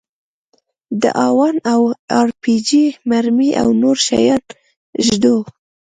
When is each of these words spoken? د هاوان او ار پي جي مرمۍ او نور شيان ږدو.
د 1.01 1.03
هاوان 1.21 1.55
او 1.73 1.81
ار 2.19 2.29
پي 2.41 2.55
جي 2.67 2.85
مرمۍ 3.09 3.49
او 3.61 3.67
نور 3.81 3.97
شيان 4.07 4.41
ږدو. 5.05 5.37